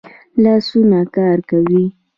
لاسونه 0.43 0.99
کار 1.15 1.37
کوي 1.49 1.83